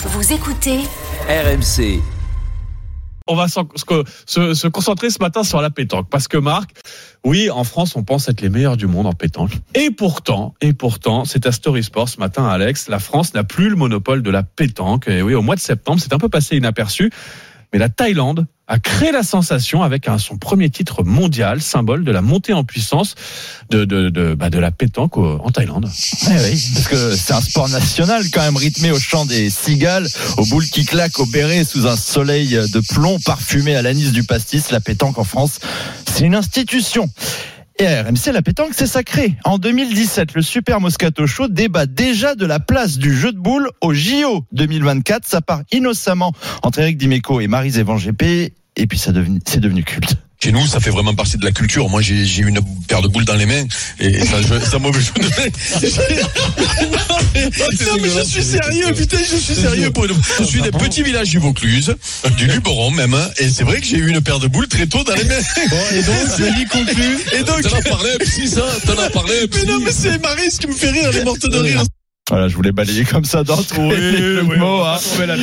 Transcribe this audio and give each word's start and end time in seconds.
Vous 0.00 0.32
écoutez 0.32 0.78
RMC. 1.28 2.00
On 3.26 3.34
va 3.34 3.46
se- 3.48 4.54
se 4.54 4.68
concentrer 4.68 5.10
ce 5.10 5.18
matin 5.20 5.42
sur 5.42 5.60
la 5.60 5.70
pétanque. 5.70 6.08
Parce 6.08 6.28
que 6.28 6.38
Marc, 6.38 6.70
oui, 7.24 7.50
en 7.50 7.64
France, 7.64 7.94
on 7.96 8.02
pense 8.04 8.28
être 8.28 8.40
les 8.40 8.48
meilleurs 8.48 8.76
du 8.76 8.86
monde 8.86 9.06
en 9.06 9.12
pétanque. 9.12 9.50
Et 9.74 9.90
pourtant, 9.90 10.54
et 10.62 10.72
pourtant, 10.72 11.24
c'est 11.24 11.46
à 11.46 11.52
Story 11.52 11.82
Sport 11.82 12.08
ce 12.08 12.18
matin, 12.18 12.46
Alex, 12.46 12.88
la 12.88 13.00
France 13.00 13.34
n'a 13.34 13.44
plus 13.44 13.68
le 13.68 13.76
monopole 13.76 14.22
de 14.22 14.30
la 14.30 14.42
pétanque. 14.42 15.08
Et 15.08 15.20
oui, 15.20 15.34
au 15.34 15.42
mois 15.42 15.56
de 15.56 15.60
septembre, 15.60 16.00
c'est 16.00 16.12
un 16.14 16.18
peu 16.18 16.28
passé 16.28 16.56
inaperçu. 16.56 17.10
Mais 17.72 17.78
la 17.78 17.88
Thaïlande 17.90 18.46
a 18.68 18.78
créé 18.78 19.12
la 19.12 19.22
sensation 19.22 19.82
avec 19.82 20.06
son 20.18 20.36
premier 20.36 20.68
titre 20.68 21.02
mondial, 21.02 21.62
symbole 21.62 22.04
de 22.04 22.12
la 22.12 22.20
montée 22.20 22.52
en 22.52 22.64
puissance 22.64 23.14
de, 23.70 23.84
de, 23.86 24.10
de, 24.10 24.34
bah, 24.34 24.50
de 24.50 24.58
la 24.58 24.70
pétanque 24.70 25.16
en 25.16 25.50
Thaïlande. 25.50 25.90
Eh 26.26 26.34
oui, 26.34 26.62
parce 26.74 26.88
que 26.88 27.16
c'est 27.16 27.32
un 27.32 27.40
sport 27.40 27.68
national 27.70 28.22
quand 28.32 28.42
même 28.42 28.56
rythmé 28.56 28.90
au 28.90 28.98
chant 28.98 29.24
des 29.24 29.48
cigales, 29.48 30.06
aux 30.36 30.44
boules 30.46 30.66
qui 30.66 30.84
claquent, 30.84 31.18
au 31.18 31.26
béret 31.26 31.64
sous 31.64 31.86
un 31.86 31.96
soleil 31.96 32.50
de 32.50 32.80
plomb 32.80 33.18
parfumé 33.24 33.74
à 33.74 33.82
l'anis 33.82 34.12
du 34.12 34.22
pastis. 34.22 34.70
La 34.70 34.80
pétanque 34.80 35.18
en 35.18 35.24
France, 35.24 35.60
c'est 36.06 36.24
une 36.24 36.34
institution. 36.34 37.08
Et 37.80 37.86
à 37.86 38.02
RMC, 38.02 38.32
la 38.32 38.42
pétanque, 38.42 38.72
c'est 38.72 38.88
sacré. 38.88 39.36
En 39.44 39.56
2017, 39.56 40.34
le 40.34 40.42
Super 40.42 40.80
Moscato 40.80 41.28
Show 41.28 41.46
débat 41.46 41.86
déjà 41.86 42.34
de 42.34 42.44
la 42.44 42.58
place 42.58 42.98
du 42.98 43.16
jeu 43.16 43.30
de 43.30 43.38
boules 43.38 43.70
au 43.80 43.94
JO 43.94 44.44
2024. 44.50 45.24
Ça 45.28 45.40
part 45.40 45.62
innocemment 45.70 46.32
entre 46.64 46.80
Eric 46.80 46.98
Dimeco 46.98 47.40
et 47.40 47.46
Marie 47.46 47.78
Evan 47.78 47.96
GP. 47.96 48.52
Et 48.78 48.86
puis 48.86 48.98
ça 48.98 49.12
devenu- 49.12 49.40
c'est 49.46 49.60
devenu 49.60 49.82
culte. 49.82 50.14
Chez 50.40 50.52
nous, 50.52 50.64
ça 50.68 50.78
fait 50.78 50.90
vraiment 50.90 51.16
partie 51.16 51.36
de 51.36 51.44
la 51.44 51.50
culture. 51.50 51.88
Moi, 51.88 52.00
j'ai 52.00 52.24
j'ai 52.24 52.42
une 52.42 52.60
paire 52.86 53.02
de 53.02 53.08
boules 53.08 53.24
dans 53.24 53.34
les 53.34 53.44
mains 53.44 53.64
et 53.98 54.24
ça, 54.24 54.40
je, 54.40 54.64
ça 54.64 54.78
de 54.78 54.84
Non, 57.84 57.96
mais 58.00 58.08
je 58.08 58.22
suis 58.24 58.44
sérieux, 58.44 58.92
putain, 58.94 59.18
je 59.18 59.36
suis 59.36 59.54
sérieux. 59.56 59.90
Pour 59.90 60.04
une... 60.04 60.14
Je 60.38 60.44
suis 60.44 60.62
des 60.62 60.70
petits 60.70 61.02
villages 61.02 61.30
du 61.30 61.38
Vaucluse, 61.38 61.96
du 62.36 62.46
Luberon 62.46 62.92
même, 62.92 63.14
hein, 63.14 63.28
et 63.38 63.48
c'est 63.48 63.64
vrai 63.64 63.80
que 63.80 63.86
j'ai 63.86 63.96
eu 63.96 64.08
une 64.10 64.20
paire 64.20 64.38
de 64.38 64.46
boules 64.46 64.68
très 64.68 64.86
tôt 64.86 65.02
dans 65.02 65.14
les 65.16 65.24
mains. 65.24 65.40
et 65.92 66.02
donc, 66.02 66.38
Denis 66.38 66.66
conclut. 66.66 67.18
Et 67.32 67.42
donc, 67.42 67.62
t'en 67.62 67.76
as 67.76 67.82
parlé, 67.82 68.10
psy, 68.20 68.46
ça, 68.46 68.62
t'en 68.86 68.96
as 69.02 69.10
parlé, 69.10 69.34
Mais 69.52 69.64
non, 69.64 69.80
mais 69.80 69.90
c'est 69.92 70.22
Marie 70.22 70.52
ce 70.52 70.60
qui 70.60 70.68
me 70.68 70.72
fait 70.72 70.90
rire, 70.90 71.10
elle 71.12 71.16
est 71.16 71.24
morte 71.24 71.50
de 71.50 71.58
rire. 71.58 71.82
Voilà, 72.30 72.48
je 72.48 72.54
voulais 72.56 72.72
balayer 72.72 73.04
comme 73.04 73.24
ça 73.24 73.42
d'entrée 73.44 74.10
les 74.12 74.42
mots. 74.42 74.82
hein. 74.84 74.96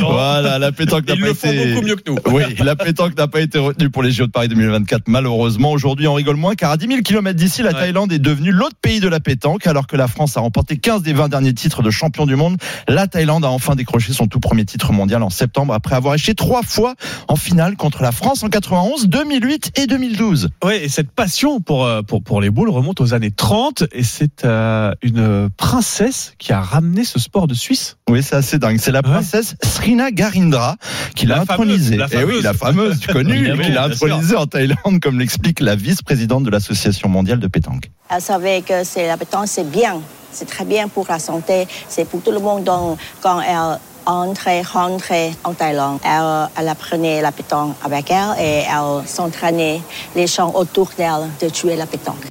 Voilà, 0.00 0.58
la 0.58 0.72
pétanque 0.72 1.06
n'a 1.06 1.14
pas 1.14 1.20
le 1.20 1.30
été. 1.30 1.74
beaucoup 1.74 1.86
mieux 1.86 1.96
que 1.96 2.10
nous. 2.10 2.16
Oui, 2.26 2.42
la 2.64 2.74
pétanque 2.76 3.16
n'a 3.16 3.28
pas 3.28 3.40
été 3.40 3.58
retenue 3.58 3.90
pour 3.90 4.02
les 4.02 4.10
JO 4.12 4.26
de 4.26 4.30
Paris 4.30 4.48
2024, 4.48 5.02
malheureusement. 5.08 5.72
Aujourd'hui, 5.72 6.06
on 6.06 6.14
rigole 6.14 6.36
moins, 6.36 6.54
car 6.54 6.70
à 6.70 6.76
10 6.76 6.86
000 6.86 7.00
km 7.02 7.36
d'ici, 7.36 7.62
la 7.62 7.70
Ouais. 7.70 7.74
Thaïlande 7.80 8.12
est 8.12 8.18
devenue 8.18 8.50
l'autre 8.50 8.76
pays 8.80 9.00
de 9.00 9.08
la 9.08 9.20
pétanque, 9.20 9.66
alors 9.66 9.86
que 9.86 9.96
la 9.96 10.08
France 10.08 10.36
a 10.36 10.40
remporté 10.40 10.76
15 10.78 11.02
des 11.02 11.12
20 11.12 11.28
derniers 11.28 11.54
titres 11.54 11.82
de 11.82 11.90
champion 11.90 12.26
du 12.26 12.34
monde. 12.36 12.56
La 12.88 13.06
Thaïlande 13.06 13.44
a 13.44 13.48
enfin 13.50 13.74
décroché 13.76 14.12
son 14.12 14.26
tout 14.26 14.40
premier 14.40 14.64
titre 14.64 14.92
mondial 14.92 15.22
en 15.22 15.30
septembre, 15.30 15.72
après 15.74 15.94
avoir 15.94 16.14
échoué 16.14 16.34
trois 16.34 16.62
fois 16.62 16.94
en 17.28 17.36
finale 17.36 17.76
contre 17.76 18.02
la 18.02 18.10
France 18.12 18.42
en 18.42 18.48
91, 18.48 19.06
2008 19.08 19.72
et 19.78 19.86
2012. 19.86 20.48
Oui, 20.64 20.74
et 20.82 20.88
cette 20.88 21.10
passion 21.12 21.60
pour, 21.60 21.84
euh, 21.84 22.02
pour, 22.02 22.22
pour 22.22 22.40
les 22.40 22.50
boules 22.50 22.70
remonte 22.70 23.00
aux 23.00 23.14
années 23.14 23.30
30 23.30 23.84
et 23.92 24.02
c'est 24.02 24.44
euh, 24.44 24.92
une 25.02 25.48
princesse 25.56 26.34
qui 26.38 26.52
a 26.52 26.60
ramené 26.70 27.04
ce 27.04 27.18
sport 27.18 27.46
de 27.46 27.54
Suisse. 27.54 27.96
Oui, 28.08 28.22
c'est 28.22 28.36
assez 28.36 28.58
dingue. 28.58 28.78
C'est 28.80 28.92
la 28.92 29.00
Ouais. 29.00 29.10
princesse 29.10 29.54
Srina 29.62 30.10
Garindra 30.10 30.76
qui 31.16 31.26
l'a 31.26 31.36
La 31.36 31.42
intronisée. 31.42 31.96
Eh 31.98 32.02
oui, 32.02 32.08
fameuse. 32.08 32.42
la 32.44 32.54
fameuse, 32.54 33.06
connue, 33.06 33.34
Évidemment, 33.38 33.62
qui 33.62 33.72
l'a 33.72 33.84
intronisée 33.84 34.36
en 34.36 34.46
Thaïlande, 34.46 35.00
comme 35.02 35.18
l'explique 35.18 35.60
la 35.60 35.74
vice-présidente 35.76 36.44
de 36.44 36.50
l'Association 36.50 37.08
mondiale 37.08 37.38
de 37.40 37.48
pétanque. 37.48 37.90
Elle 38.08 38.20
savait 38.22 38.62
que 38.62 38.84
c'est 38.84 39.06
la 39.06 39.16
pétanque, 39.16 39.46
c'est 39.48 39.68
bien. 39.70 40.00
C'est 40.32 40.46
très 40.48 40.64
bien 40.64 40.86
pour 40.88 41.06
la 41.08 41.18
santé. 41.18 41.66
C'est 41.88 42.04
pour 42.08 42.22
tout 42.22 42.30
le 42.30 42.38
monde. 42.38 42.62
Donc, 42.64 42.98
quand 43.20 43.40
elle 43.40 43.78
entrait, 44.06 44.62
rentrait 44.62 45.32
en 45.44 45.52
Thaïlande, 45.54 45.98
elle, 46.04 46.48
elle 46.58 46.68
apprenait 46.68 47.20
la 47.20 47.32
pétanque 47.32 47.74
avec 47.84 48.10
elle 48.10 48.40
et 48.40 48.62
elle 48.68 49.06
s'entraînait 49.06 49.80
les 50.16 50.26
gens 50.26 50.52
autour 50.54 50.90
d'elle 50.96 51.28
de 51.42 51.48
tuer 51.48 51.76
la 51.76 51.86
pétanque. 51.86 52.24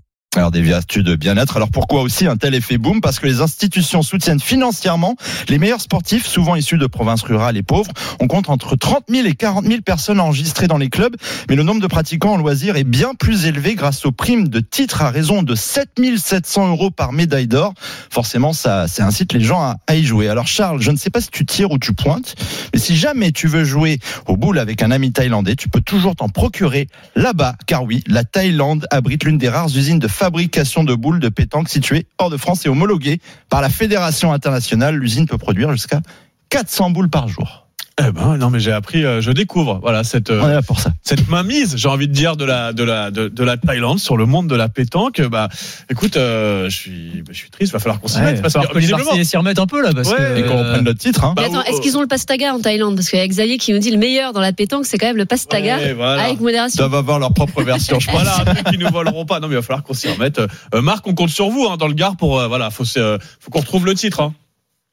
Alors 0.50 0.52
des 0.52 0.62
vertus 0.64 1.04
de 1.04 1.16
bien-être. 1.16 1.58
Alors 1.58 1.70
pourquoi 1.70 2.02
aussi 2.02 2.26
un 2.26 2.36
tel 2.36 2.56
effet 2.56 2.80
boom? 2.80 3.02
Parce 3.02 3.20
que 3.20 3.28
les 3.28 3.40
institutions 3.40 4.02
soutiennent 4.02 4.40
financièrement 4.40 5.16
les 5.48 5.60
meilleurs 5.60 5.82
sportifs, 5.82 6.26
souvent 6.26 6.56
issus 6.56 6.80
de 6.80 6.88
provinces 6.88 7.22
rurales 7.22 7.56
et 7.56 7.62
pauvres. 7.62 7.92
On 8.20 8.26
compte 8.26 8.50
entre 8.50 8.76
30 8.76 9.04
000 9.10 9.28
et 9.28 9.36
40 9.36 9.68
000 9.68 9.82
personnes 9.82 10.20
enregistrées 10.20 10.66
dans 10.66 10.80
les 10.80 10.90
clubs, 10.90 11.16
mais 11.50 11.56
le 11.56 11.62
nombre 11.62 11.82
de 11.82 11.88
pratiquants 11.88 12.34
en 12.34 12.38
loisirs 12.38 12.78
est 12.78 12.84
bien 12.84 13.14
plus 13.14 13.46
élevé 13.46 13.76
grâce 13.76 14.08
aux 14.08 14.12
primes 14.12 14.48
de 14.48 14.60
titres 14.60 15.04
à 15.04 15.12
raison 15.12 15.44
de 15.44 15.54
7 15.54 15.90
700 16.18 16.70
euros 16.70 16.90
par 16.90 17.12
médaille 17.12 17.48
d'or. 17.48 17.76
Forcément, 18.10 18.52
ça, 18.52 18.88
ça 18.88 19.06
incite 19.06 19.34
les 19.34 19.42
gens 19.42 19.62
à, 19.62 19.76
à 19.86 19.96
y 19.98 20.04
jouer. 20.04 20.30
Alors 20.30 20.48
Charles, 20.48 20.82
je 20.82 20.90
ne 20.90 20.98
sais 20.98 21.12
pas 21.12 21.22
si 21.22 21.30
tu 21.30 21.46
tires 21.46 21.70
ou 21.70 21.78
tu 21.78 21.94
pointes, 21.94 22.34
mais 22.74 22.80
si 22.80 22.96
jamais 22.96 23.32
tu 23.32 23.48
veux 23.48 23.66
jouer 23.66 24.00
au 24.26 24.36
boule 24.36 24.58
avec 24.58 24.82
un 24.82 24.90
ami 24.90 25.12
thaïlandais, 25.12 25.56
tu 25.56 25.70
peux 25.70 25.82
toujours 25.82 26.16
t'en 26.16 26.30
procurer 26.30 26.88
là-bas, 27.16 27.54
car 27.68 27.84
oui, 27.84 28.04
la 28.08 28.24
Thaïlande 28.24 28.88
abrite 28.90 29.26
l'une 29.26 29.38
des 29.38 29.50
rares 29.50 29.68
usines 29.68 30.00
de 30.00 30.08
fabrication 30.08 30.39
de 30.48 30.96
boules 30.96 31.20
de 31.20 31.30
pétanque 31.30 31.70
située 31.70 32.08
hors 32.18 32.30
de 32.30 32.38
France 32.38 32.66
et 32.66 32.70
homologuée 32.70 33.20
par 33.50 33.62
la 33.62 33.70
Fédération 33.70 34.32
internationale. 34.34 34.96
L'usine 34.96 35.28
peut 35.28 35.38
produire 35.38 35.72
jusqu'à 35.72 36.02
400 36.50 36.92
boules 36.92 37.10
par 37.10 37.28
jour. 37.28 37.69
Eh 38.00 38.12
ben 38.12 38.38
non 38.38 38.50
mais 38.50 38.60
j'ai 38.60 38.72
appris, 38.72 39.04
euh, 39.04 39.22
je 39.22 39.32
découvre 39.32 39.80
voilà 39.82 40.04
cette 40.04 40.30
euh, 40.30 40.48
là 40.48 40.62
pour 40.62 40.80
ça. 40.80 40.92
cette 41.04 41.28
mainmise, 41.28 41.76
j'ai 41.76 41.90
envie 41.90 42.08
de 42.08 42.14
dire 42.14 42.38
de 42.38 42.46
la 42.46 42.72
de 42.72 42.84
la 42.84 43.12
de, 43.12 43.28
de 43.28 43.44
la 43.44 43.58
Thaïlande 43.58 44.00
sur 44.00 44.16
le 44.16 44.26
monde 44.26 44.48
de 44.48 44.56
la 44.56 44.70
pétanque. 44.70 45.22
Bah 45.22 45.50
écoute, 45.90 46.16
euh, 46.16 46.70
je 46.70 46.76
suis 46.76 47.24
je 47.30 47.34
suis 47.38 47.50
triste, 47.50 47.74
va 47.74 47.80
falloir 47.80 48.00
qu'on 48.00 48.08
s'y 48.08 48.22
mette 48.22 48.42
parce 48.42 48.56
Alors 48.56 48.72
que 48.72 48.80
les 48.80 48.88
Marseillais 48.88 49.24
s'y 49.24 49.38
remettent 49.38 49.60
un 49.60 49.68
peu 49.68 49.82
là, 49.82 49.92
parce 49.94 50.10
Ouais, 50.12 50.18
que 50.18 50.40
Et 50.40 50.44
qu'on 50.44 50.58
reprenne 50.60 50.86
notre 50.86 51.00
titre. 51.00 51.24
Hein. 51.26 51.34
Bah, 51.36 51.44
Mais 51.46 51.54
attends, 51.54 51.64
oh, 51.68 51.70
est-ce 51.70 51.82
qu'ils 51.82 51.98
ont 51.98 52.02
le 52.02 52.08
pastaga 52.08 52.54
en 52.54 52.60
Thaïlande? 52.60 52.96
Parce 52.96 53.10
qu'il 53.10 53.20
y 53.20 53.22
a 53.22 53.28
Xavier 53.28 53.58
qui 53.58 53.74
nous 53.74 53.80
dit 53.80 53.92
le 53.92 53.98
meilleur 53.98 54.34
dans 54.34 54.42
la 54.42 54.54
pétanque, 54.54 54.86
c'est 54.86 54.98
quand 54.98 55.08
même 55.08 55.18
le 55.18 55.26
pastaga 55.26 55.78
Ouais, 55.78 55.94
voilà. 55.94 56.24
avec 56.24 56.38
Ils 56.40 56.44
modération. 56.44 56.78
doivent 56.78 57.00
avoir 57.00 57.20
leur 57.20 57.34
propre 57.34 57.64
version, 57.64 58.00
je 58.00 58.08
truc 58.08 58.64
qu'ils 58.66 58.80
nous 58.80 58.90
voleront 58.90 59.26
pas. 59.26 59.40
Non, 59.40 59.48
mais 59.48 59.54
il 59.54 59.58
va 59.58 59.62
falloir 59.62 59.84
qu'on 59.84 59.94
s'y 59.94 60.10
remette. 60.10 60.40
Euh, 60.40 60.82
Marc, 60.82 61.06
on 61.08 61.14
compte 61.14 61.30
sur 61.30 61.50
vous 61.50 61.68
hein, 61.70 61.78
dans 61.78 61.88
le 61.88 61.94
Gard 61.94 62.16
pour 62.18 62.40
euh, 62.40 62.48
voilà, 62.48 62.70
euh, 62.98 63.18
faut 63.40 63.52
qu'on 63.52 63.60
retrouve 63.60 63.86
le 63.86 63.94
titre. 63.94 64.22
Hein. 64.22 64.34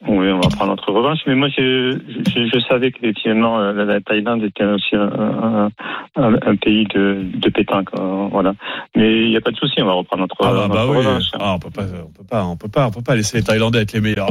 Oui, 0.07 0.31
on 0.31 0.41
va 0.41 0.49
prendre 0.51 0.73
notre 0.73 0.93
revanche. 0.93 1.21
Mais 1.27 1.35
moi, 1.35 1.49
je, 1.49 1.99
je, 2.29 2.51
je 2.53 2.61
savais 2.69 2.93
qu'effectivement, 2.93 3.59
euh, 3.59 3.73
la, 3.73 3.85
la 3.87 4.01
Thaïlande 4.03 4.45
était 4.45 4.63
aussi 4.65 4.95
un, 4.95 5.71
un, 6.17 6.57
pays 6.57 6.85
de, 6.95 7.25
de 7.35 7.49
pétanque. 7.49 7.89
euh, 7.99 8.29
voilà. 8.31 8.53
Mais 8.95 9.23
il 9.25 9.31
n'y 9.31 9.37
a 9.39 9.41
pas 9.41 9.53
de 9.53 9.57
souci, 9.57 9.81
on 9.81 9.87
va 9.87 9.95
reprendre 9.95 10.21
notre, 10.23 10.37
Ah 10.41 10.53
bah, 10.53 10.69
notre 10.69 10.75
bah 10.75 10.87
oui. 10.91 10.99
revanche. 10.99 11.25
Ah, 11.41 11.55
on 11.55 11.59
peut 11.59 11.71
pas, 11.71 11.83
on 11.83 12.11
peut 12.13 12.25
pas, 12.29 12.45
on 12.45 12.57
peut 12.57 12.69
pas, 12.69 12.87
on 12.89 12.91
peut 12.91 13.03
pas 13.03 13.17
laisser 13.17 13.39
les 13.39 13.43
Thaïlandais 13.45 13.81
être 13.83 13.95
les 13.95 14.03
meilleurs. 14.03 14.29